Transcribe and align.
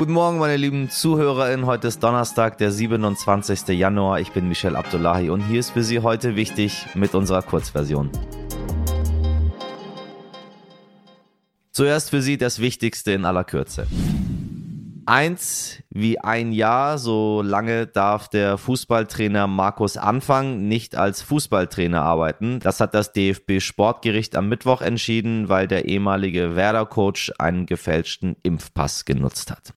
Guten 0.00 0.14
Morgen, 0.14 0.38
meine 0.38 0.56
lieben 0.56 0.88
ZuhörerInnen. 0.88 1.66
Heute 1.66 1.88
ist 1.88 2.02
Donnerstag, 2.02 2.56
der 2.56 2.72
27. 2.72 3.68
Januar. 3.78 4.18
Ich 4.18 4.32
bin 4.32 4.48
Michel 4.48 4.74
Abdullahi 4.74 5.28
und 5.28 5.42
hier 5.42 5.60
ist 5.60 5.72
für 5.72 5.82
Sie 5.82 6.00
heute 6.00 6.36
wichtig 6.36 6.86
mit 6.94 7.14
unserer 7.14 7.42
Kurzversion. 7.42 8.08
Zuerst 11.70 12.08
für 12.08 12.22
Sie 12.22 12.38
das 12.38 12.60
Wichtigste 12.60 13.12
in 13.12 13.26
aller 13.26 13.44
Kürze. 13.44 13.86
Eins 15.04 15.82
wie 15.90 16.18
ein 16.18 16.52
Jahr, 16.52 16.96
so 16.96 17.42
lange 17.42 17.86
darf 17.86 18.28
der 18.28 18.56
Fußballtrainer 18.56 19.48
Markus 19.48 19.98
Anfang 19.98 20.66
nicht 20.66 20.96
als 20.96 21.20
Fußballtrainer 21.20 22.00
arbeiten. 22.00 22.58
Das 22.60 22.80
hat 22.80 22.94
das 22.94 23.12
DFB 23.12 23.60
Sportgericht 23.60 24.34
am 24.34 24.48
Mittwoch 24.48 24.80
entschieden, 24.80 25.50
weil 25.50 25.68
der 25.68 25.84
ehemalige 25.84 26.56
Werder-Coach 26.56 27.32
einen 27.38 27.66
gefälschten 27.66 28.36
Impfpass 28.42 29.04
genutzt 29.04 29.50
hat. 29.50 29.74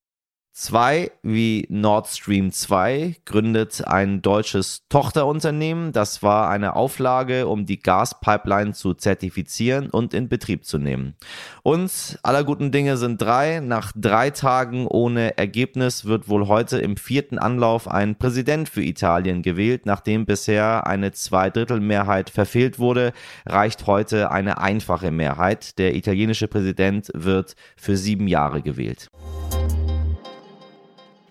2 0.55 1.09
wie 1.23 1.65
Nord 1.69 2.07
Stream 2.07 2.51
2 2.51 3.15
gründet 3.25 3.87
ein 3.87 4.21
deutsches 4.21 4.83
Tochterunternehmen. 4.87 5.93
Das 5.93 6.21
war 6.21 6.47
eine 6.47 6.75
Auflage, 6.75 7.47
um 7.47 7.65
die 7.65 7.79
Gaspipeline 7.79 8.73
zu 8.73 8.93
zertifizieren 8.93 9.89
und 9.89 10.13
in 10.13 10.29
Betrieb 10.29 10.63
zu 10.63 10.77
nehmen. 10.77 11.15
Und 11.63 12.19
aller 12.21 12.43
guten 12.43 12.71
Dinge 12.71 12.97
sind 12.97 13.19
drei. 13.19 13.61
Nach 13.61 13.93
drei 13.95 14.29
Tagen 14.29 14.85
ohne 14.85 15.39
Ergebnis 15.39 16.05
wird 16.05 16.29
wohl 16.29 16.47
heute 16.47 16.77
im 16.77 16.97
vierten 16.97 17.39
Anlauf 17.39 17.87
ein 17.87 18.15
Präsident 18.15 18.69
für 18.69 18.83
Italien 18.83 19.41
gewählt. 19.41 19.87
Nachdem 19.87 20.27
bisher 20.27 20.85
eine 20.85 21.13
Zweidrittelmehrheit 21.13 22.29
verfehlt 22.29 22.77
wurde, 22.77 23.13
reicht 23.47 23.87
heute 23.87 24.29
eine 24.29 24.59
einfache 24.59 25.09
Mehrheit. 25.09 25.79
Der 25.79 25.95
italienische 25.95 26.47
Präsident 26.47 27.09
wird 27.15 27.55
für 27.75 27.97
sieben 27.97 28.27
Jahre 28.27 28.61
gewählt. 28.61 29.09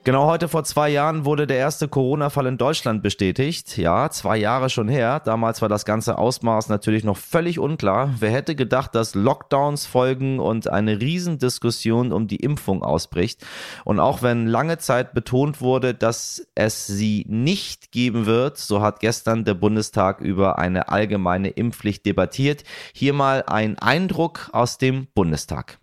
Genau 0.04 0.26
heute 0.26 0.48
vor 0.48 0.64
zwei 0.64 0.88
Jahren 0.88 1.24
wurde 1.24 1.46
der 1.46 1.58
erste 1.58 1.86
Corona-Fall 1.86 2.46
in 2.46 2.58
Deutschland 2.58 3.04
bestätigt. 3.04 3.78
Ja, 3.78 4.10
zwei 4.10 4.36
Jahre 4.36 4.68
schon 4.68 4.88
her. 4.88 5.20
Damals 5.20 5.62
war 5.62 5.68
das 5.68 5.84
ganze 5.84 6.18
Ausmaß 6.18 6.68
natürlich 6.70 7.04
noch 7.04 7.16
völlig 7.16 7.60
unklar. 7.60 8.12
Wer 8.18 8.32
hätte 8.32 8.56
gedacht, 8.56 8.96
dass 8.96 9.14
Lockdowns 9.14 9.86
folgen 9.86 10.40
und 10.40 10.68
eine 10.68 11.00
Riesendiskussion 11.00 12.10
um 12.10 12.26
die 12.26 12.40
Impfung 12.40 12.82
ausbricht. 12.82 13.46
Und 13.84 14.00
auch 14.00 14.22
wenn 14.22 14.48
lange 14.48 14.78
Zeit 14.78 15.14
betont 15.14 15.60
wurde, 15.60 15.94
dass 15.94 16.48
es 16.56 16.88
sie 16.88 17.24
nicht 17.28 17.92
geben 17.92 18.26
wird, 18.26 18.58
so 18.58 18.82
hat 18.82 18.98
gestern 18.98 19.44
der 19.44 19.54
Bundestag 19.54 20.20
über 20.20 20.58
eine 20.58 20.88
allgemeine 20.88 21.50
Impfpflicht 21.50 22.04
debattiert. 22.06 22.64
Hier 22.92 23.12
mal 23.12 23.44
ein 23.46 23.78
Eindruck 23.78 24.50
aus 24.52 24.78
dem 24.78 25.06
Bundestag. 25.14 25.78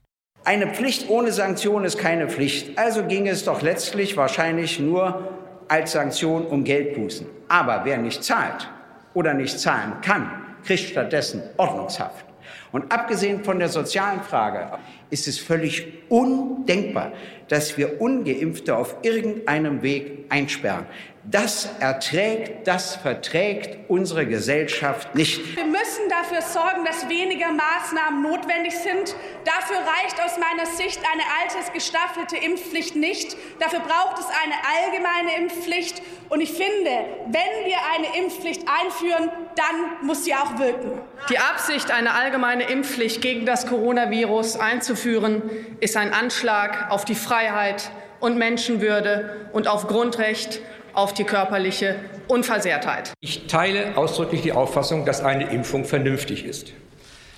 Eine 0.46 0.68
Pflicht 0.68 1.10
ohne 1.10 1.32
Sanktion 1.32 1.84
ist 1.84 1.98
keine 1.98 2.30
Pflicht. 2.30 2.78
Also 2.78 3.04
ging 3.04 3.28
es 3.28 3.44
doch 3.44 3.62
letztlich 3.62 4.18
wahrscheinlich 4.18 4.80
nur 4.80 5.32
als 5.68 5.92
Sanktion 5.92 6.46
um 6.46 6.64
Geldbußen. 6.64 7.28
Aber 7.48 7.82
wer 7.84 7.98
nicht 7.98 8.24
zahlt 8.24 8.70
oder 9.14 9.34
nicht 9.34 9.60
zahlen 9.60 9.94
kann, 10.02 10.32
kriegt 10.64 10.90
stattdessen 10.90 11.44
Ordnungshaft. 11.58 12.26
Und 12.72 12.92
abgesehen 12.92 13.44
von 13.44 13.60
der 13.60 13.70
sozialen 13.70 14.22
Frage 14.22 14.78
ist 15.10 15.28
es 15.28 15.40
völlig 15.40 15.88
undenkbar, 16.10 17.12
dass 17.48 17.78
wir 17.78 18.00
ungeimpfte 18.00 18.76
auf 18.76 18.96
irgendeinem 19.02 19.82
Weg 19.82 20.26
einsperren. 20.30 20.86
Das 21.26 21.70
erträgt, 21.80 22.66
das 22.66 22.96
verträgt 22.96 23.90
unsere 23.90 24.26
Gesellschaft 24.26 25.16
nicht. 25.16 25.56
Wir 25.56 25.66
müssen 25.66 26.08
dafür 26.10 26.42
sorgen, 26.42 26.86
dass 26.86 27.10
weniger 27.10 27.52
Maßnahmen 27.52 28.22
notwendig 28.24 28.74
sind. 28.78 29.16
Dafür 29.44 29.78
reicht 29.78 30.24
aus 30.24 30.40
meiner 30.40 30.66
Sicht 30.66 31.00
eine 31.12 31.24
altersgestaffelte 31.42 32.38
Impfpflicht 32.38 32.96
nicht. 32.96 33.36
Dafür 33.60 33.80
braucht 33.80 34.20
es 34.20 34.26
eine 34.28 34.56
allgemeine 34.78 35.44
Impfpflicht. 35.44 36.02
Und 36.30 36.40
ich 36.42 36.52
finde, 36.52 36.90
wenn 37.28 37.66
wir 37.66 37.78
eine 37.96 38.24
Impfpflicht 38.24 38.62
einführen, 38.68 39.30
dann 39.56 40.08
muss 40.08 40.24
sie 40.24 40.34
auch 40.34 40.58
wirken. 40.58 41.02
Die 41.30 41.38
Absicht, 41.38 41.92
eine 41.92 42.14
allgemeine 42.14 42.64
Impfpflicht 42.64 43.22
gegen 43.22 43.46
das 43.46 43.68
Coronavirus 43.68 44.58
einzuführen, 44.58 45.44
ist 45.82 45.98
ein 45.98 46.14
Anschlag 46.14 46.90
auf 46.92 47.04
die 47.04 47.16
Freiheit 47.16 47.92
und 48.20 48.38
Menschenwürde 48.38 49.48
und 49.54 49.68
auf 49.68 49.88
Grundrecht 49.88 50.62
auf 50.94 51.14
die 51.14 51.24
körperliche 51.24 51.96
Unversehrtheit. 52.28 53.14
Ich 53.20 53.48
teile 53.48 53.98
ausdrücklich 53.98 54.42
die 54.42 54.52
Auffassung, 54.52 55.06
dass 55.06 55.24
eine 55.24 55.52
Impfung 55.52 55.86
vernünftig 55.86 56.46
ist. 56.46 56.74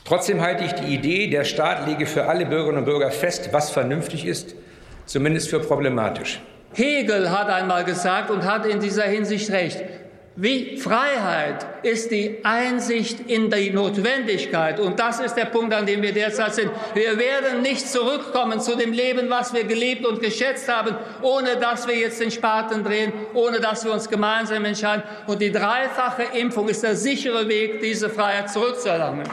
Trotzdem 0.06 0.42
halte 0.42 0.64
ich 0.64 0.74
die 0.74 0.94
Idee, 0.94 1.28
der 1.28 1.44
Staat 1.44 1.88
lege 1.88 2.06
für 2.06 2.26
alle 2.26 2.46
Bürgerinnen 2.46 2.80
und 2.80 2.86
Bürger 2.86 3.12
fest, 3.12 3.50
was 3.52 3.70
vernünftig 3.70 4.26
ist, 4.26 4.56
zumindest 5.06 5.50
für 5.50 5.60
problematisch. 5.60 6.42
Hegel 6.74 7.32
hat 7.32 7.50
einmal 7.50 7.84
gesagt 7.84 8.32
und 8.32 8.44
hat 8.46 8.66
in 8.66 8.80
dieser 8.80 9.04
Hinsicht 9.04 9.52
recht, 9.52 9.84
wie 10.36 10.78
Freiheit 10.78 11.66
ist 11.84 12.10
die 12.10 12.40
Einsicht 12.44 13.30
in 13.30 13.50
die 13.50 13.70
Notwendigkeit. 13.70 14.80
Und 14.80 15.00
das 15.00 15.20
ist 15.20 15.36
der 15.36 15.46
Punkt, 15.46 15.74
an 15.74 15.86
dem 15.86 16.02
wir 16.02 16.14
derzeit 16.14 16.56
sind. 16.56 16.72
Wir 16.94 17.18
werden 17.20 17.62
nicht 17.62 17.88
zurückkommen 17.88 18.62
zu 18.62 18.78
dem 18.78 18.94
Leben, 18.94 19.30
was 19.30 19.54
wir 19.54 19.66
gelebt 19.66 20.06
und 20.06 20.22
geschätzt 20.22 20.70
haben, 20.70 20.96
ohne 21.22 21.58
dass 21.58 21.86
wir 21.86 21.98
jetzt 21.98 22.22
den 22.22 22.32
Spaten 22.32 22.84
drehen, 22.84 23.12
ohne 23.34 23.60
dass 23.60 23.84
wir 23.84 23.92
uns 23.92 24.10
gemeinsam 24.10 24.64
entscheiden. 24.64 25.04
Und 25.28 25.42
die 25.42 25.52
dreifache 25.52 26.24
Impfung 26.38 26.70
ist 26.70 26.84
der 26.84 26.96
sichere 26.96 27.50
Weg, 27.50 27.82
diese 27.82 28.10
Freiheit 28.10 28.50
zurückzuerlangen. 28.50 29.28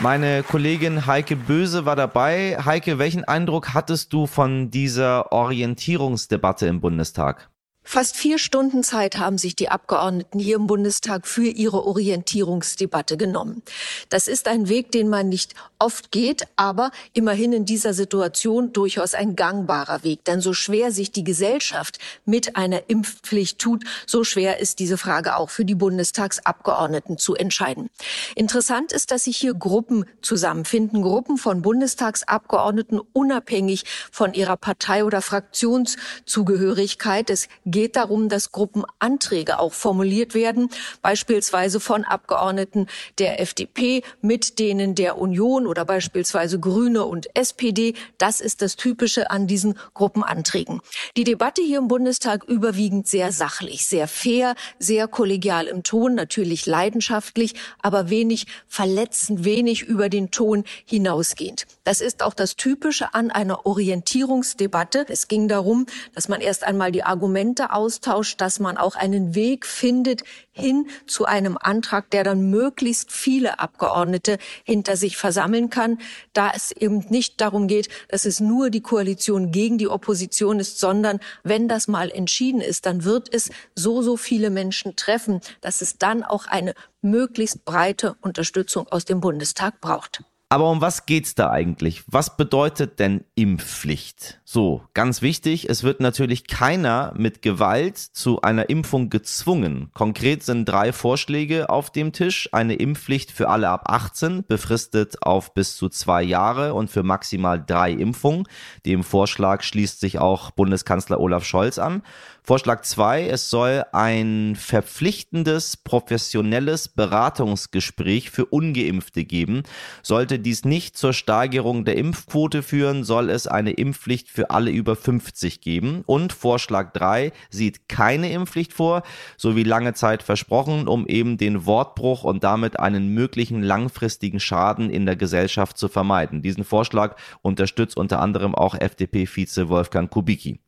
Meine 0.00 0.44
Kollegin 0.44 1.06
Heike 1.06 1.34
Böse 1.34 1.84
war 1.84 1.96
dabei. 1.96 2.56
Heike, 2.64 3.00
welchen 3.00 3.24
Eindruck 3.24 3.74
hattest 3.74 4.12
du 4.12 4.28
von 4.28 4.70
dieser 4.70 5.32
Orientierungsdebatte 5.32 6.68
im 6.68 6.80
Bundestag? 6.80 7.50
Fast 7.90 8.16
vier 8.16 8.38
Stunden 8.38 8.82
Zeit 8.82 9.16
haben 9.16 9.38
sich 9.38 9.56
die 9.56 9.70
Abgeordneten 9.70 10.38
hier 10.38 10.56
im 10.56 10.66
Bundestag 10.66 11.26
für 11.26 11.46
ihre 11.46 11.86
Orientierungsdebatte 11.86 13.16
genommen. 13.16 13.62
Das 14.10 14.28
ist 14.28 14.46
ein 14.46 14.68
Weg, 14.68 14.92
den 14.92 15.08
man 15.08 15.30
nicht 15.30 15.54
oft 15.78 16.12
geht, 16.12 16.46
aber 16.56 16.90
immerhin 17.14 17.54
in 17.54 17.64
dieser 17.64 17.94
Situation 17.94 18.74
durchaus 18.74 19.14
ein 19.14 19.36
gangbarer 19.36 20.04
Weg. 20.04 20.22
Denn 20.26 20.42
so 20.42 20.52
schwer 20.52 20.92
sich 20.92 21.12
die 21.12 21.24
Gesellschaft 21.24 21.98
mit 22.26 22.56
einer 22.56 22.90
Impfpflicht 22.90 23.58
tut, 23.58 23.84
so 24.06 24.22
schwer 24.22 24.58
ist 24.58 24.80
diese 24.80 24.98
Frage 24.98 25.36
auch 25.36 25.48
für 25.48 25.64
die 25.64 25.74
Bundestagsabgeordneten 25.74 27.16
zu 27.16 27.36
entscheiden. 27.36 27.88
Interessant 28.34 28.92
ist, 28.92 29.12
dass 29.12 29.24
sich 29.24 29.38
hier 29.38 29.54
Gruppen 29.54 30.04
zusammenfinden, 30.20 31.00
Gruppen 31.00 31.38
von 31.38 31.62
Bundestagsabgeordneten 31.62 33.00
unabhängig 33.14 33.84
von 34.12 34.34
ihrer 34.34 34.58
Partei 34.58 35.04
oder 35.04 35.22
Fraktionszugehörigkeit. 35.22 37.30
Es 37.30 37.48
geht 37.78 37.94
darum, 37.94 38.28
dass 38.28 38.50
Gruppenanträge 38.50 39.60
auch 39.60 39.72
formuliert 39.72 40.34
werden, 40.34 40.68
beispielsweise 41.00 41.78
von 41.78 42.02
Abgeordneten 42.02 42.88
der 43.20 43.40
FDP 43.40 44.02
mit 44.20 44.58
denen 44.58 44.96
der 44.96 45.16
Union 45.16 45.64
oder 45.64 45.84
beispielsweise 45.84 46.58
Grüne 46.58 47.04
und 47.04 47.28
SPD. 47.36 47.94
Das 48.18 48.40
ist 48.40 48.62
das 48.62 48.74
Typische 48.74 49.30
an 49.30 49.46
diesen 49.46 49.78
Gruppenanträgen. 49.94 50.80
Die 51.16 51.22
Debatte 51.22 51.62
hier 51.62 51.78
im 51.78 51.86
Bundestag 51.86 52.42
überwiegend 52.42 53.06
sehr 53.06 53.30
sachlich, 53.30 53.86
sehr 53.86 54.08
fair, 54.08 54.56
sehr 54.80 55.06
kollegial 55.06 55.68
im 55.68 55.84
Ton, 55.84 56.16
natürlich 56.16 56.66
leidenschaftlich, 56.66 57.54
aber 57.80 58.10
wenig 58.10 58.48
verletzend, 58.66 59.44
wenig 59.44 59.82
über 59.82 60.08
den 60.08 60.32
Ton 60.32 60.64
hinausgehend. 60.84 61.68
Das 61.84 62.00
ist 62.00 62.24
auch 62.24 62.34
das 62.34 62.56
Typische 62.56 63.14
an 63.14 63.30
einer 63.30 63.66
Orientierungsdebatte. 63.66 65.06
Es 65.08 65.28
ging 65.28 65.46
darum, 65.46 65.86
dass 66.16 66.28
man 66.28 66.40
erst 66.40 66.64
einmal 66.64 66.90
die 66.90 67.04
Argumente 67.04 67.67
Austausch, 67.68 68.36
dass 68.36 68.60
man 68.60 68.76
auch 68.76 68.96
einen 68.96 69.34
Weg 69.34 69.66
findet 69.66 70.22
hin 70.52 70.88
zu 71.06 71.24
einem 71.24 71.56
Antrag, 71.56 72.10
der 72.10 72.24
dann 72.24 72.50
möglichst 72.50 73.12
viele 73.12 73.60
Abgeordnete 73.60 74.38
hinter 74.64 74.96
sich 74.96 75.16
versammeln 75.16 75.70
kann, 75.70 75.98
da 76.32 76.50
es 76.54 76.72
eben 76.72 77.04
nicht 77.08 77.40
darum 77.40 77.68
geht, 77.68 77.88
dass 78.08 78.24
es 78.24 78.40
nur 78.40 78.70
die 78.70 78.80
Koalition 78.80 79.52
gegen 79.52 79.78
die 79.78 79.88
Opposition 79.88 80.60
ist, 80.60 80.80
sondern 80.80 81.20
wenn 81.44 81.68
das 81.68 81.88
mal 81.88 82.10
entschieden 82.10 82.60
ist, 82.60 82.86
dann 82.86 83.04
wird 83.04 83.32
es 83.32 83.50
so, 83.74 84.02
so 84.02 84.16
viele 84.16 84.50
Menschen 84.50 84.96
treffen, 84.96 85.40
dass 85.60 85.80
es 85.80 85.98
dann 85.98 86.24
auch 86.24 86.46
eine 86.46 86.74
möglichst 87.02 87.64
breite 87.64 88.16
Unterstützung 88.20 88.88
aus 88.88 89.04
dem 89.04 89.20
Bundestag 89.20 89.80
braucht. 89.80 90.24
Aber 90.50 90.70
um 90.70 90.80
was 90.80 91.04
geht's 91.04 91.34
da 91.34 91.50
eigentlich? 91.50 92.04
Was 92.06 92.38
bedeutet 92.38 93.00
denn 93.00 93.22
Impfpflicht? 93.34 94.40
So, 94.44 94.82
ganz 94.94 95.20
wichtig, 95.20 95.68
es 95.68 95.82
wird 95.82 96.00
natürlich 96.00 96.46
keiner 96.46 97.12
mit 97.14 97.42
Gewalt 97.42 97.98
zu 97.98 98.40
einer 98.40 98.70
Impfung 98.70 99.10
gezwungen. 99.10 99.90
Konkret 99.92 100.42
sind 100.42 100.64
drei 100.64 100.94
Vorschläge 100.94 101.68
auf 101.68 101.90
dem 101.90 102.14
Tisch. 102.14 102.48
Eine 102.52 102.76
Impfpflicht 102.76 103.30
für 103.30 103.50
alle 103.50 103.68
ab 103.68 103.90
18, 103.90 104.44
befristet 104.48 105.22
auf 105.22 105.52
bis 105.52 105.76
zu 105.76 105.90
zwei 105.90 106.22
Jahre 106.22 106.72
und 106.72 106.90
für 106.90 107.02
maximal 107.02 107.62
drei 107.62 107.92
Impfungen. 107.92 108.44
Dem 108.86 109.04
Vorschlag 109.04 109.62
schließt 109.62 110.00
sich 110.00 110.18
auch 110.18 110.52
Bundeskanzler 110.52 111.20
Olaf 111.20 111.44
Scholz 111.44 111.78
an. 111.78 112.00
Vorschlag 112.42 112.80
zwei: 112.84 113.28
es 113.28 113.50
soll 113.50 113.84
ein 113.92 114.56
verpflichtendes, 114.56 115.76
professionelles 115.76 116.88
Beratungsgespräch 116.88 118.30
für 118.30 118.46
Ungeimpfte 118.46 119.26
geben. 119.26 119.64
Sollte 120.02 120.37
Dies 120.38 120.64
nicht 120.64 120.96
zur 120.96 121.12
Steigerung 121.12 121.84
der 121.84 121.96
Impfquote 121.96 122.62
führen, 122.62 123.04
soll 123.04 123.30
es 123.30 123.46
eine 123.46 123.72
Impfpflicht 123.72 124.28
für 124.28 124.50
alle 124.50 124.70
über 124.70 124.96
50 124.96 125.60
geben. 125.60 126.02
Und 126.06 126.32
Vorschlag 126.32 126.92
3 126.92 127.32
sieht 127.50 127.88
keine 127.88 128.30
Impfpflicht 128.30 128.72
vor, 128.72 129.02
so 129.36 129.56
wie 129.56 129.64
lange 129.64 129.94
Zeit 129.94 130.22
versprochen, 130.22 130.88
um 130.88 131.06
eben 131.06 131.38
den 131.38 131.66
Wortbruch 131.66 132.24
und 132.24 132.44
damit 132.44 132.78
einen 132.78 133.08
möglichen 133.14 133.62
langfristigen 133.62 134.40
Schaden 134.40 134.90
in 134.90 135.06
der 135.06 135.16
Gesellschaft 135.16 135.78
zu 135.78 135.88
vermeiden. 135.88 136.42
Diesen 136.42 136.64
Vorschlag 136.64 137.16
unterstützt 137.42 137.96
unter 137.96 138.20
anderem 138.20 138.54
auch 138.54 138.74
FDP-Vize 138.74 139.68
Wolfgang 139.68 140.10
Kubicki. 140.10 140.60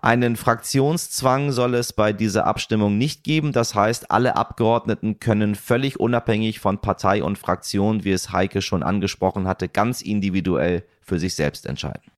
Einen 0.00 0.36
Fraktionszwang 0.36 1.52
soll 1.52 1.74
es 1.74 1.92
bei 1.92 2.12
dieser 2.12 2.46
Abstimmung 2.46 2.98
nicht 2.98 3.24
geben. 3.24 3.52
Das 3.52 3.74
heißt, 3.74 4.10
alle 4.10 4.36
Abgeordneten 4.36 5.20
können 5.20 5.54
völlig 5.54 5.98
unabhängig 5.98 6.60
von 6.60 6.78
Partei 6.78 7.22
und 7.22 7.38
Fraktion, 7.38 8.04
wie 8.04 8.12
es 8.12 8.32
Heike 8.32 8.62
schon 8.62 8.82
angesprochen 8.82 9.05
hatte, 9.46 9.68
ganz 9.68 10.02
individuell 10.02 10.84
für 11.00 11.18
sich 11.18 11.34
selbst 11.34 11.66
entscheiden. 11.66 12.10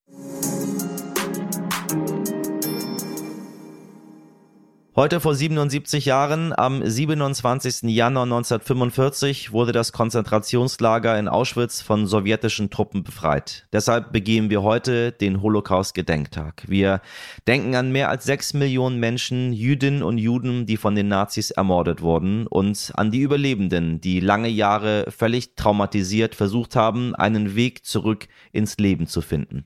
Heute 4.98 5.20
vor 5.20 5.32
77 5.32 6.06
Jahren, 6.06 6.52
am 6.58 6.84
27. 6.84 7.82
Januar 7.88 8.24
1945, 8.24 9.52
wurde 9.52 9.70
das 9.70 9.92
Konzentrationslager 9.92 11.16
in 11.16 11.28
Auschwitz 11.28 11.80
von 11.80 12.08
sowjetischen 12.08 12.68
Truppen 12.68 13.04
befreit. 13.04 13.68
Deshalb 13.72 14.10
begehen 14.12 14.50
wir 14.50 14.64
heute 14.64 15.12
den 15.12 15.40
Holocaust-Gedenktag. 15.40 16.64
Wir 16.66 17.00
denken 17.46 17.76
an 17.76 17.92
mehr 17.92 18.08
als 18.08 18.24
sechs 18.24 18.54
Millionen 18.54 18.98
Menschen, 18.98 19.52
Jüdinnen 19.52 20.02
und 20.02 20.18
Juden, 20.18 20.66
die 20.66 20.76
von 20.76 20.96
den 20.96 21.06
Nazis 21.06 21.52
ermordet 21.52 22.02
wurden 22.02 22.48
und 22.48 22.90
an 22.96 23.12
die 23.12 23.20
Überlebenden, 23.20 24.00
die 24.00 24.18
lange 24.18 24.48
Jahre 24.48 25.12
völlig 25.16 25.54
traumatisiert 25.54 26.34
versucht 26.34 26.74
haben, 26.74 27.14
einen 27.14 27.54
Weg 27.54 27.84
zurück 27.84 28.26
ins 28.50 28.78
Leben 28.78 29.06
zu 29.06 29.20
finden. 29.20 29.64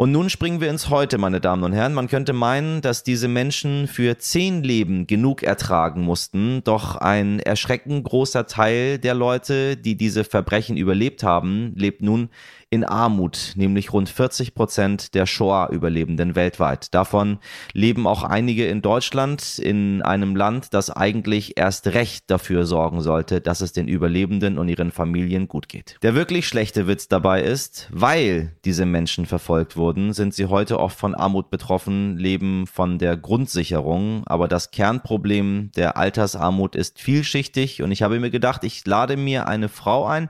Und 0.00 0.12
nun 0.12 0.30
springen 0.30 0.60
wir 0.60 0.70
ins 0.70 0.90
Heute, 0.90 1.18
meine 1.18 1.40
Damen 1.40 1.64
und 1.64 1.72
Herren. 1.72 1.92
Man 1.92 2.06
könnte 2.06 2.32
meinen, 2.32 2.82
dass 2.82 3.02
diese 3.02 3.26
Menschen 3.26 3.88
für 3.88 4.16
zehn 4.16 4.62
Leben 4.62 5.08
genug 5.08 5.42
ertragen 5.42 6.02
mussten, 6.02 6.62
doch 6.62 6.94
ein 6.94 7.40
erschreckend 7.40 8.04
großer 8.04 8.46
Teil 8.46 9.00
der 9.00 9.14
Leute, 9.14 9.76
die 9.76 9.96
diese 9.96 10.22
Verbrechen 10.22 10.76
überlebt 10.76 11.24
haben, 11.24 11.72
lebt 11.74 12.00
nun 12.00 12.28
in 12.70 12.84
Armut, 12.84 13.54
nämlich 13.56 13.92
rund 13.92 14.10
40 14.10 14.54
Prozent 14.54 15.14
der 15.14 15.24
Shoah-Überlebenden 15.26 16.34
weltweit. 16.34 16.94
Davon 16.94 17.38
leben 17.72 18.06
auch 18.06 18.22
einige 18.22 18.66
in 18.66 18.82
Deutschland, 18.82 19.58
in 19.58 20.02
einem 20.02 20.36
Land, 20.36 20.74
das 20.74 20.90
eigentlich 20.90 21.56
erst 21.56 21.88
recht 21.88 22.30
dafür 22.30 22.66
sorgen 22.66 23.00
sollte, 23.00 23.40
dass 23.40 23.62
es 23.62 23.72
den 23.72 23.88
Überlebenden 23.88 24.58
und 24.58 24.68
ihren 24.68 24.90
Familien 24.90 25.48
gut 25.48 25.68
geht. 25.68 25.96
Der 26.02 26.14
wirklich 26.14 26.46
schlechte 26.46 26.86
Witz 26.86 27.08
dabei 27.08 27.42
ist, 27.42 27.88
weil 27.90 28.52
diese 28.66 28.84
Menschen 28.84 29.24
verfolgt 29.24 29.76
wurden, 29.76 29.87
sind 30.12 30.34
sie 30.34 30.46
heute 30.46 30.78
oft 30.80 30.98
von 30.98 31.14
Armut 31.14 31.50
betroffen, 31.50 32.16
leben 32.16 32.66
von 32.66 32.98
der 32.98 33.16
Grundsicherung, 33.16 34.22
aber 34.26 34.48
das 34.48 34.70
Kernproblem 34.70 35.70
der 35.76 35.96
Altersarmut 35.96 36.76
ist 36.76 37.00
vielschichtig. 37.00 37.82
Und 37.82 37.92
ich 37.92 38.02
habe 38.02 38.20
mir 38.20 38.30
gedacht, 38.30 38.64
ich 38.64 38.86
lade 38.86 39.16
mir 39.16 39.46
eine 39.46 39.68
Frau 39.68 40.06
ein, 40.06 40.28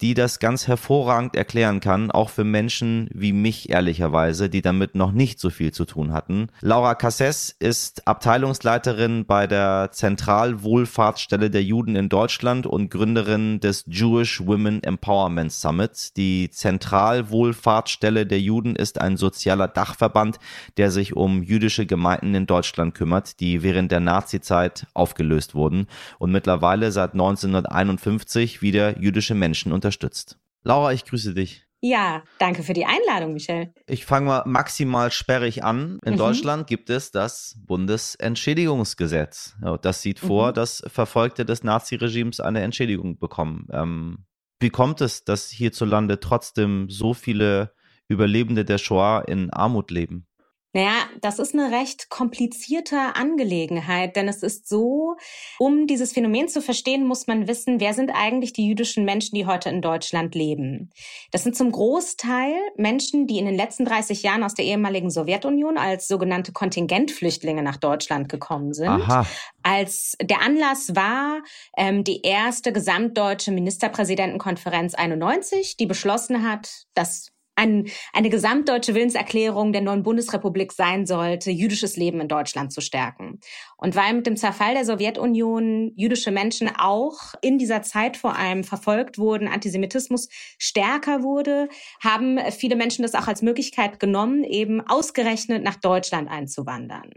die 0.00 0.14
das 0.14 0.38
ganz 0.38 0.66
hervorragend 0.66 1.36
erklären 1.36 1.80
kann, 1.80 2.10
auch 2.10 2.30
für 2.30 2.44
Menschen 2.44 3.08
wie 3.12 3.32
mich 3.32 3.70
ehrlicherweise, 3.70 4.48
die 4.48 4.62
damit 4.62 4.94
noch 4.94 5.12
nicht 5.12 5.38
so 5.38 5.50
viel 5.50 5.72
zu 5.72 5.84
tun 5.84 6.12
hatten. 6.12 6.48
Laura 6.60 6.94
Casses 6.94 7.54
ist 7.58 8.06
Abteilungsleiterin 8.06 9.26
bei 9.26 9.46
der 9.46 9.90
Zentralwohlfahrtsstelle 9.92 11.50
der 11.50 11.62
Juden 11.62 11.96
in 11.96 12.08
Deutschland 12.08 12.66
und 12.66 12.90
Gründerin 12.90 13.60
des 13.60 13.84
Jewish 13.86 14.46
Women 14.46 14.82
Empowerment 14.82 15.52
Summit. 15.52 16.16
Die 16.16 16.50
Zentralwohlfahrtsstelle 16.50 18.26
der 18.26 18.40
Juden 18.40 18.76
ist 18.76 19.00
ein 19.00 19.16
sozialer 19.16 19.68
Dachverband, 19.68 20.38
der 20.78 20.90
sich 20.90 21.14
um 21.14 21.42
jüdische 21.42 21.84
Gemeinden 21.84 22.34
in 22.34 22.46
Deutschland 22.46 22.94
kümmert, 22.94 23.40
die 23.40 23.62
während 23.62 23.92
der 23.92 24.00
Nazizeit 24.00 24.86
aufgelöst 24.94 25.54
wurden 25.54 25.86
und 26.18 26.32
mittlerweile 26.32 26.90
seit 26.90 27.12
1951 27.12 28.62
wieder 28.62 28.98
jüdische 28.98 29.34
Menschen 29.34 29.72
unter 29.72 29.89
unterstützt. 29.90 30.38
Laura, 30.62 30.92
ich 30.92 31.04
grüße 31.04 31.34
dich. 31.34 31.66
Ja, 31.82 32.22
danke 32.38 32.62
für 32.62 32.74
die 32.74 32.84
Einladung, 32.84 33.32
Michelle. 33.32 33.72
Ich 33.86 34.04
fange 34.04 34.26
mal 34.26 34.42
maximal 34.46 35.10
sperrig 35.10 35.64
an. 35.64 35.98
In 36.04 36.12
mhm. 36.12 36.18
Deutschland 36.18 36.66
gibt 36.66 36.90
es 36.90 37.10
das 37.10 37.56
Bundesentschädigungsgesetz. 37.66 39.56
Das 39.80 40.02
sieht 40.02 40.20
vor, 40.20 40.50
mhm. 40.50 40.54
dass 40.54 40.82
Verfolgte 40.86 41.46
des 41.46 41.64
Naziregimes 41.64 42.38
eine 42.38 42.60
Entschädigung 42.60 43.18
bekommen. 43.18 43.66
Ähm, 43.72 44.26
wie 44.60 44.68
kommt 44.68 45.00
es, 45.00 45.24
dass 45.24 45.48
hierzulande 45.48 46.20
trotzdem 46.20 46.90
so 46.90 47.14
viele 47.14 47.72
Überlebende 48.08 48.66
der 48.66 48.78
Shoah 48.78 49.24
in 49.26 49.50
Armut 49.50 49.90
leben? 49.90 50.26
Naja, 50.72 50.92
das 51.20 51.40
ist 51.40 51.52
eine 51.52 51.72
recht 51.72 52.10
komplizierte 52.10 53.16
Angelegenheit, 53.16 54.14
denn 54.14 54.28
es 54.28 54.44
ist 54.44 54.68
so, 54.68 55.16
um 55.58 55.88
dieses 55.88 56.12
Phänomen 56.12 56.48
zu 56.48 56.62
verstehen, 56.62 57.06
muss 57.06 57.26
man 57.26 57.48
wissen, 57.48 57.80
wer 57.80 57.92
sind 57.92 58.10
eigentlich 58.10 58.52
die 58.52 58.66
jüdischen 58.66 59.04
Menschen, 59.04 59.34
die 59.34 59.46
heute 59.46 59.68
in 59.68 59.82
Deutschland 59.82 60.36
leben. 60.36 60.90
Das 61.32 61.42
sind 61.42 61.56
zum 61.56 61.72
Großteil 61.72 62.54
Menschen, 62.76 63.26
die 63.26 63.38
in 63.38 63.46
den 63.46 63.56
letzten 63.56 63.84
30 63.84 64.22
Jahren 64.22 64.44
aus 64.44 64.54
der 64.54 64.64
ehemaligen 64.64 65.10
Sowjetunion 65.10 65.76
als 65.76 66.06
sogenannte 66.06 66.52
Kontingentflüchtlinge 66.52 67.64
nach 67.64 67.76
Deutschland 67.76 68.28
gekommen 68.28 68.72
sind. 68.72 68.88
Aha. 68.88 69.26
Als 69.64 70.16
der 70.22 70.40
Anlass 70.40 70.94
war 70.94 71.42
ähm, 71.76 72.04
die 72.04 72.22
erste 72.22 72.72
gesamtdeutsche 72.72 73.50
Ministerpräsidentenkonferenz 73.50 74.94
91, 74.94 75.76
die 75.76 75.86
beschlossen 75.86 76.48
hat, 76.48 76.86
dass 76.94 77.32
ein, 77.60 77.88
eine 78.12 78.30
gesamtdeutsche 78.30 78.94
Willenserklärung 78.94 79.72
der 79.72 79.82
neuen 79.82 80.02
Bundesrepublik 80.02 80.72
sein 80.72 81.06
sollte, 81.06 81.50
jüdisches 81.50 81.96
Leben 81.96 82.20
in 82.20 82.28
Deutschland 82.28 82.72
zu 82.72 82.80
stärken. 82.80 83.40
Und 83.76 83.94
weil 83.96 84.14
mit 84.14 84.26
dem 84.26 84.36
Zerfall 84.36 84.74
der 84.74 84.84
Sowjetunion 84.84 85.92
jüdische 85.94 86.30
Menschen 86.30 86.70
auch 86.78 87.34
in 87.42 87.58
dieser 87.58 87.82
Zeit 87.82 88.16
vor 88.16 88.36
allem 88.36 88.64
verfolgt 88.64 89.18
wurden, 89.18 89.48
Antisemitismus 89.48 90.28
stärker 90.58 91.22
wurde, 91.22 91.68
haben 92.02 92.38
viele 92.50 92.76
Menschen 92.76 93.02
das 93.02 93.14
auch 93.14 93.28
als 93.28 93.42
Möglichkeit 93.42 94.00
genommen, 94.00 94.44
eben 94.44 94.80
ausgerechnet 94.80 95.62
nach 95.62 95.76
Deutschland 95.76 96.30
einzuwandern. 96.30 97.10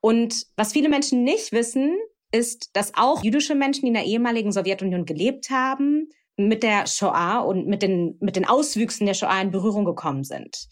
Und 0.00 0.46
was 0.56 0.72
viele 0.72 0.88
Menschen 0.88 1.22
nicht 1.24 1.52
wissen, 1.52 1.96
ist, 2.32 2.70
dass 2.74 2.92
auch 2.94 3.22
jüdische 3.22 3.54
Menschen, 3.54 3.82
die 3.82 3.88
in 3.88 3.94
der 3.94 4.04
ehemaligen 4.04 4.52
Sowjetunion 4.52 5.06
gelebt 5.06 5.50
haben, 5.50 6.08
mit 6.38 6.62
der 6.62 6.86
Shoah 6.86 7.40
und 7.40 7.66
mit 7.66 7.82
den, 7.82 8.16
mit 8.20 8.36
den 8.36 8.46
Auswüchsen 8.46 9.06
der 9.06 9.14
Shoah 9.14 9.40
in 9.42 9.50
Berührung 9.50 9.84
gekommen 9.84 10.24
sind. 10.24 10.68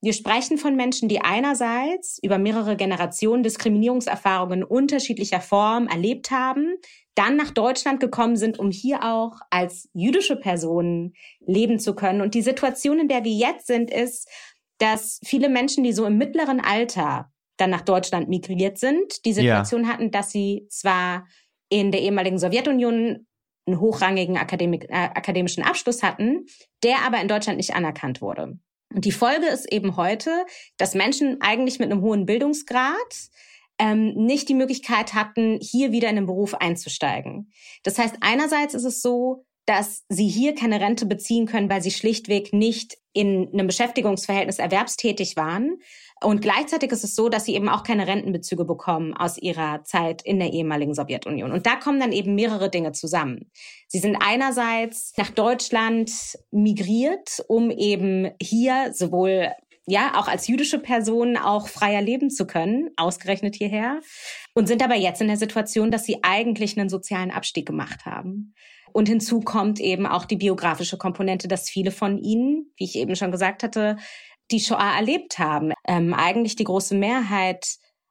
Wir 0.00 0.12
sprechen 0.12 0.58
von 0.58 0.76
Menschen, 0.76 1.08
die 1.08 1.20
einerseits 1.20 2.20
über 2.22 2.38
mehrere 2.38 2.76
Generationen 2.76 3.42
Diskriminierungserfahrungen 3.42 4.62
unterschiedlicher 4.62 5.40
Form 5.40 5.88
erlebt 5.88 6.30
haben, 6.30 6.76
dann 7.16 7.36
nach 7.36 7.50
Deutschland 7.50 7.98
gekommen 7.98 8.36
sind, 8.36 8.60
um 8.60 8.70
hier 8.70 9.02
auch 9.02 9.40
als 9.50 9.88
jüdische 9.92 10.36
Personen 10.36 11.14
leben 11.40 11.80
zu 11.80 11.96
können. 11.96 12.20
Und 12.20 12.34
die 12.34 12.42
Situation, 12.42 13.00
in 13.00 13.08
der 13.08 13.24
wir 13.24 13.32
jetzt 13.32 13.66
sind, 13.66 13.90
ist, 13.90 14.28
dass 14.78 15.18
viele 15.24 15.48
Menschen, 15.48 15.82
die 15.82 15.92
so 15.92 16.06
im 16.06 16.16
mittleren 16.16 16.60
Alter 16.60 17.32
dann 17.56 17.70
nach 17.70 17.80
Deutschland 17.80 18.28
migriert 18.28 18.78
sind, 18.78 19.24
die 19.24 19.32
Situation 19.32 19.82
ja. 19.82 19.88
hatten, 19.88 20.12
dass 20.12 20.30
sie 20.30 20.68
zwar 20.70 21.26
in 21.68 21.90
der 21.90 22.02
ehemaligen 22.02 22.38
Sowjetunion 22.38 23.26
einen 23.68 23.80
hochrangigen 23.80 24.36
Akademik, 24.36 24.86
äh, 24.88 24.94
akademischen 24.94 25.62
Abschluss 25.62 26.02
hatten, 26.02 26.46
der 26.82 27.02
aber 27.06 27.20
in 27.20 27.28
Deutschland 27.28 27.56
nicht 27.56 27.74
anerkannt 27.74 28.20
wurde. 28.20 28.58
Und 28.94 29.04
die 29.04 29.12
Folge 29.12 29.46
ist 29.46 29.70
eben 29.72 29.96
heute, 29.96 30.30
dass 30.76 30.94
Menschen 30.94 31.40
eigentlich 31.40 31.78
mit 31.78 31.92
einem 31.92 32.00
hohen 32.00 32.26
Bildungsgrad 32.26 32.96
ähm, 33.78 34.14
nicht 34.14 34.48
die 34.48 34.54
Möglichkeit 34.54 35.14
hatten, 35.14 35.58
hier 35.60 35.92
wieder 35.92 36.08
in 36.08 36.16
den 36.16 36.26
Beruf 36.26 36.54
einzusteigen. 36.54 37.52
Das 37.84 37.98
heißt, 37.98 38.16
einerseits 38.20 38.74
ist 38.74 38.84
es 38.84 39.02
so, 39.02 39.44
dass 39.68 40.04
sie 40.08 40.28
hier 40.28 40.54
keine 40.54 40.80
Rente 40.80 41.04
beziehen 41.04 41.44
können, 41.44 41.68
weil 41.68 41.82
sie 41.82 41.90
schlichtweg 41.90 42.54
nicht 42.54 42.96
in 43.12 43.50
einem 43.52 43.66
Beschäftigungsverhältnis 43.66 44.58
erwerbstätig 44.58 45.36
waren. 45.36 45.76
Und 46.22 46.40
gleichzeitig 46.40 46.90
ist 46.90 47.04
es 47.04 47.14
so, 47.14 47.28
dass 47.28 47.44
sie 47.44 47.54
eben 47.54 47.68
auch 47.68 47.82
keine 47.82 48.06
Rentenbezüge 48.06 48.64
bekommen 48.64 49.14
aus 49.14 49.36
ihrer 49.36 49.84
Zeit 49.84 50.22
in 50.22 50.38
der 50.38 50.52
ehemaligen 50.52 50.94
Sowjetunion. 50.94 51.52
Und 51.52 51.66
da 51.66 51.76
kommen 51.76 52.00
dann 52.00 52.12
eben 52.12 52.34
mehrere 52.34 52.70
Dinge 52.70 52.92
zusammen. 52.92 53.50
Sie 53.88 53.98
sind 53.98 54.16
einerseits 54.16 55.12
nach 55.18 55.30
Deutschland 55.30 56.10
migriert, 56.50 57.44
um 57.46 57.70
eben 57.70 58.30
hier 58.40 58.92
sowohl 58.94 59.50
ja, 59.88 60.12
auch 60.20 60.28
als 60.28 60.46
jüdische 60.46 60.78
Person 60.78 61.38
auch 61.38 61.66
freier 61.66 62.02
leben 62.02 62.30
zu 62.30 62.46
können, 62.46 62.90
ausgerechnet 62.96 63.54
hierher, 63.56 64.00
und 64.54 64.68
sind 64.68 64.82
aber 64.82 64.96
jetzt 64.96 65.22
in 65.22 65.28
der 65.28 65.38
Situation, 65.38 65.90
dass 65.90 66.04
sie 66.04 66.18
eigentlich 66.22 66.78
einen 66.78 66.90
sozialen 66.90 67.30
Abstieg 67.30 67.66
gemacht 67.66 68.04
haben. 68.04 68.54
Und 68.92 69.08
hinzu 69.08 69.40
kommt 69.40 69.80
eben 69.80 70.06
auch 70.06 70.26
die 70.26 70.36
biografische 70.36 70.98
Komponente, 70.98 71.48
dass 71.48 71.70
viele 71.70 71.90
von 71.90 72.18
ihnen, 72.18 72.72
wie 72.76 72.84
ich 72.84 72.96
eben 72.96 73.16
schon 73.16 73.32
gesagt 73.32 73.62
hatte, 73.62 73.96
die 74.50 74.60
Shoah 74.60 74.96
erlebt 74.96 75.38
haben. 75.38 75.72
Ähm, 75.86 76.12
eigentlich 76.12 76.56
die 76.56 76.64
große 76.64 76.94
Mehrheit 76.94 77.66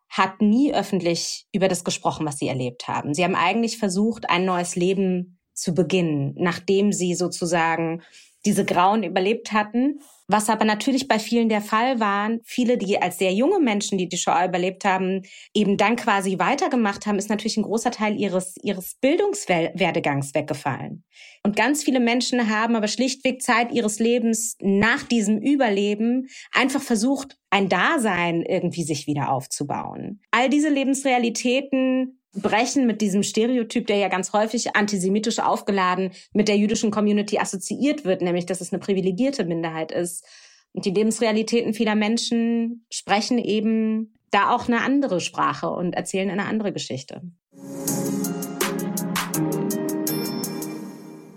hat 0.09 0.41
nie 0.41 0.73
öffentlich 0.73 1.45
über 1.51 1.67
das 1.67 1.83
gesprochen, 1.83 2.25
was 2.25 2.39
sie 2.39 2.47
erlebt 2.47 2.87
haben. 2.87 3.13
Sie 3.13 3.23
haben 3.23 3.35
eigentlich 3.35 3.77
versucht, 3.77 4.29
ein 4.29 4.45
neues 4.45 4.75
Leben 4.75 5.39
zu 5.53 5.73
beginnen, 5.73 6.33
nachdem 6.37 6.91
sie 6.91 7.13
sozusagen 7.13 8.01
diese 8.45 8.65
Grauen 8.65 9.03
überlebt 9.03 9.51
hatten. 9.51 9.99
Was 10.29 10.49
aber 10.49 10.65
natürlich 10.65 11.07
bei 11.07 11.19
vielen 11.19 11.47
der 11.47 11.61
Fall 11.61 12.01
waren, 12.01 12.41
viele, 12.43 12.77
die 12.77 13.01
als 13.01 13.17
sehr 13.17 13.33
junge 13.33 13.59
Menschen, 13.59 13.97
die 13.97 14.09
die 14.09 14.17
Shoah 14.17 14.45
überlebt 14.45 14.83
haben, 14.83 15.21
eben 15.53 15.77
dann 15.77 15.95
quasi 15.95 16.37
weitergemacht 16.37 17.05
haben, 17.05 17.17
ist 17.17 17.29
natürlich 17.29 17.55
ein 17.55 17.63
großer 17.63 17.91
Teil 17.91 18.19
ihres, 18.19 18.55
ihres 18.61 18.95
Bildungswerdegangs 18.99 20.33
weggefallen. 20.35 21.05
Und 21.43 21.55
ganz 21.55 21.83
viele 21.83 22.01
Menschen 22.01 22.49
haben 22.49 22.75
aber 22.75 22.89
schlichtweg 22.89 23.41
Zeit 23.41 23.71
ihres 23.71 23.99
Lebens 23.99 24.57
nach 24.61 25.03
diesem 25.03 25.37
Überleben 25.37 26.27
einfach 26.51 26.81
versucht, 26.81 27.37
ein 27.49 27.69
Dasein 27.69 28.41
irgendwie 28.41 28.83
sich 28.83 29.07
wieder 29.07 29.31
aufzubauen. 29.31 30.19
All 30.31 30.49
diese 30.49 30.69
Lebensrealitäten 30.69 32.19
brechen 32.41 32.87
mit 32.87 33.01
diesem 33.01 33.23
Stereotyp, 33.23 33.87
der 33.87 33.97
ja 33.97 34.07
ganz 34.07 34.33
häufig 34.33 34.75
antisemitisch 34.75 35.39
aufgeladen 35.39 36.11
mit 36.33 36.47
der 36.47 36.57
jüdischen 36.57 36.91
Community 36.91 37.37
assoziiert 37.39 38.05
wird, 38.05 38.21
nämlich 38.21 38.45
dass 38.45 38.61
es 38.61 38.71
eine 38.71 38.79
privilegierte 38.79 39.45
Minderheit 39.45 39.91
ist. 39.91 40.25
Und 40.73 40.85
die 40.85 40.91
Lebensrealitäten 40.91 41.73
vieler 41.73 41.95
Menschen 41.95 42.85
sprechen 42.91 43.39
eben 43.39 44.13
da 44.31 44.53
auch 44.53 44.67
eine 44.67 44.81
andere 44.81 45.21
Sprache 45.21 45.69
und 45.69 45.93
erzählen 45.93 46.29
eine 46.29 46.45
andere 46.45 46.73
Geschichte. 46.73 47.21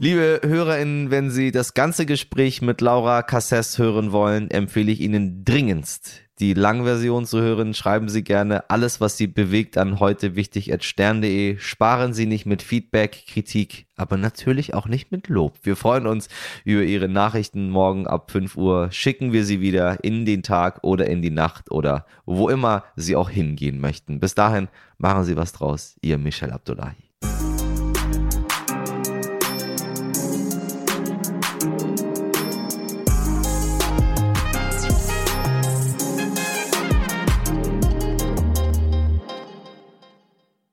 Liebe 0.01 0.41
HörerInnen, 0.43 1.11
wenn 1.11 1.31
Sie 1.31 1.53
das 1.53 1.75
ganze 1.75 2.07
Gespräch 2.07 2.63
mit 2.63 2.81
Laura 2.81 3.23
Casses 3.23 3.79
hören 3.79 4.13
wollen, 4.13 4.51
empfehle 4.51 4.91
ich 4.91 5.01
Ihnen 5.01 5.45
dringendst 5.45 6.23
die 6.41 6.55
Langversion 6.55 7.27
zu 7.27 7.41
hören, 7.41 7.75
schreiben 7.75 8.09
Sie 8.09 8.25
gerne 8.25 8.71
alles, 8.71 9.01
was 9.01 9.19
Sie 9.19 9.27
bewegt 9.27 9.77
an 9.77 10.01
heute 10.01 10.37
wichtig 10.37 10.73
at 10.73 10.83
stern.de. 10.83 11.59
Sparen 11.59 12.15
Sie 12.15 12.25
nicht 12.25 12.47
mit 12.47 12.63
Feedback, 12.63 13.27
Kritik, 13.29 13.87
aber 13.97 14.17
natürlich 14.17 14.73
auch 14.73 14.87
nicht 14.87 15.13
mit 15.13 15.29
Lob. 15.29 15.59
Wir 15.63 15.77
freuen 15.77 16.07
uns 16.07 16.29
über 16.65 16.83
Ihre 16.83 17.09
Nachrichten 17.09 17.69
morgen 17.69 18.07
ab 18.07 18.31
5 18.31 18.57
Uhr. 18.57 18.91
Schicken 18.91 19.33
wir 19.33 19.45
sie 19.45 19.61
wieder 19.61 20.03
in 20.03 20.25
den 20.25 20.43
Tag 20.43 20.79
oder 20.83 21.07
in 21.07 21.21
die 21.21 21.31
Nacht 21.31 21.71
oder 21.71 22.07
wo 22.25 22.49
immer 22.49 22.85
Sie 22.97 23.17
auch 23.17 23.29
hingehen 23.29 23.79
möchten. 23.79 24.19
Bis 24.19 24.35
dahin 24.35 24.69
machen 24.97 25.25
Sie 25.25 25.37
was 25.37 25.53
draus. 25.53 25.97
Ihr 26.01 26.17
Michel 26.17 26.53
Abdullahi. 26.53 27.10